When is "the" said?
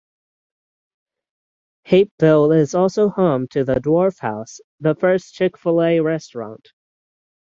3.63-3.75, 4.79-4.95